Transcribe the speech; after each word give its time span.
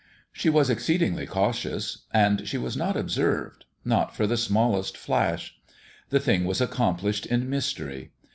She 0.33 0.49
was 0.49 0.71
exceedingly 0.71 1.27
cautious; 1.27 2.05
and 2.11 2.47
she 2.47 2.57
was 2.57 2.75
not 2.75 2.97
observed 2.97 3.65
not 3.85 4.15
for 4.15 4.25
the 4.25 4.35
smallest 4.35 4.97
flash. 4.97 5.55
The 6.09 6.19
thing 6.19 6.43
was 6.45 6.59
accomplished 6.59 7.27
in 7.27 7.47
mystery. 7.47 8.09